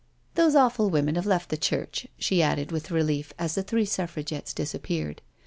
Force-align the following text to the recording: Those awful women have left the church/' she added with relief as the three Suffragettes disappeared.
Those 0.33 0.55
awful 0.55 0.89
women 0.89 1.13
have 1.13 1.27
left 1.27 1.49
the 1.49 1.57
church/' 1.57 2.07
she 2.17 2.41
added 2.41 2.71
with 2.71 2.89
relief 2.89 3.33
as 3.37 3.53
the 3.53 3.61
three 3.61 3.85
Suffragettes 3.85 4.51
disappeared. 4.51 5.21